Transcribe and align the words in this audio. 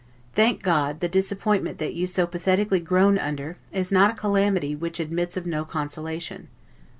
Thank 0.33 0.63
God, 0.63 0.99
the 0.99 1.07
disappointment 1.07 1.77
that 1.77 1.93
you 1.93 2.07
so 2.07 2.25
pathetically 2.25 2.79
groan 2.79 3.19
under, 3.19 3.57
is 3.71 3.91
not 3.91 4.09
a 4.09 4.15
calamity 4.15 4.75
which 4.75 4.99
admits 4.99 5.37
of 5.37 5.45
no 5.45 5.63
consolation. 5.63 6.47